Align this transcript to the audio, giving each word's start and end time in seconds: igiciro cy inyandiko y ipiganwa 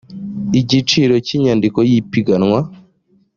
igiciro 0.59 1.13
cy 1.25 1.31
inyandiko 1.37 1.79
y 1.89 1.91
ipiganwa 1.99 2.59